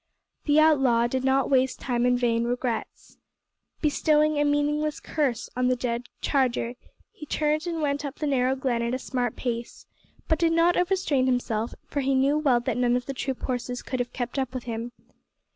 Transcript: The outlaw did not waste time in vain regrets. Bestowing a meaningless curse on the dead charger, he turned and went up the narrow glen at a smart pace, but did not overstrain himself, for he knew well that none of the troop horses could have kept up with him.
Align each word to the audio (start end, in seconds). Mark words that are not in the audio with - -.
The 0.45 0.59
outlaw 0.59 1.05
did 1.05 1.23
not 1.23 1.47
waste 1.51 1.79
time 1.79 2.07
in 2.07 2.17
vain 2.17 2.45
regrets. 2.45 3.19
Bestowing 3.81 4.39
a 4.39 4.43
meaningless 4.43 4.99
curse 4.99 5.47
on 5.55 5.67
the 5.67 5.75
dead 5.75 6.07
charger, 6.21 6.73
he 7.11 7.27
turned 7.27 7.67
and 7.67 7.83
went 7.83 8.03
up 8.03 8.15
the 8.15 8.25
narrow 8.25 8.55
glen 8.55 8.81
at 8.81 8.95
a 8.95 8.97
smart 8.97 9.35
pace, 9.35 9.85
but 10.27 10.39
did 10.39 10.53
not 10.53 10.75
overstrain 10.75 11.27
himself, 11.27 11.75
for 11.85 11.99
he 12.01 12.15
knew 12.15 12.39
well 12.39 12.59
that 12.61 12.77
none 12.77 12.95
of 12.95 13.05
the 13.05 13.13
troop 13.13 13.43
horses 13.43 13.83
could 13.83 13.99
have 13.99 14.11
kept 14.11 14.39
up 14.39 14.55
with 14.55 14.63
him. 14.63 14.91